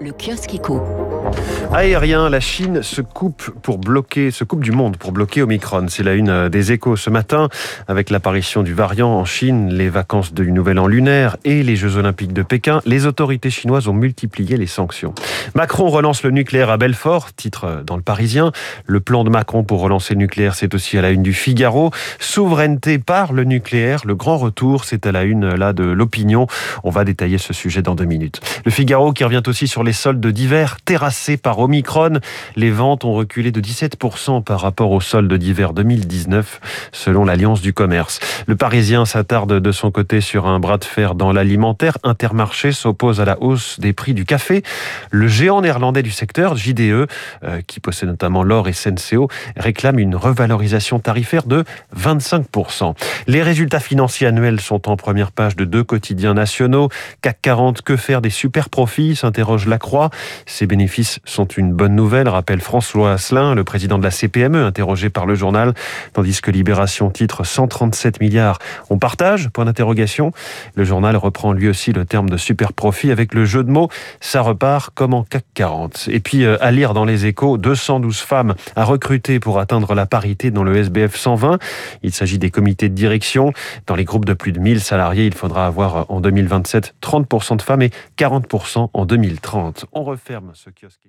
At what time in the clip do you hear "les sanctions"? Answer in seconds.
14.56-15.14